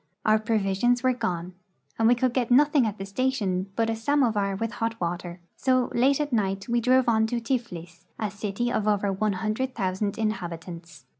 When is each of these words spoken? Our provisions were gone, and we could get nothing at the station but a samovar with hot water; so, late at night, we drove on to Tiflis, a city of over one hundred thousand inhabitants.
Our 0.25 0.39
provisions 0.39 1.03
were 1.03 1.13
gone, 1.13 1.53
and 1.99 2.07
we 2.07 2.15
could 2.15 2.33
get 2.33 2.49
nothing 2.49 2.87
at 2.87 2.97
the 2.97 3.05
station 3.05 3.69
but 3.75 3.87
a 3.87 3.95
samovar 3.95 4.55
with 4.55 4.71
hot 4.71 4.99
water; 4.99 5.39
so, 5.55 5.91
late 5.93 6.19
at 6.19 6.33
night, 6.33 6.67
we 6.67 6.81
drove 6.81 7.07
on 7.07 7.27
to 7.27 7.39
Tiflis, 7.39 8.05
a 8.17 8.31
city 8.31 8.71
of 8.71 8.87
over 8.87 9.13
one 9.13 9.33
hundred 9.33 9.75
thousand 9.75 10.17
inhabitants. 10.17 11.05